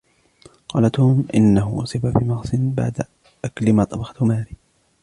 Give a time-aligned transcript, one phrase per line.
[0.69, 3.05] قال توم انه اصيب بمغص بعد
[3.45, 4.55] اكل ما طبخته ماري.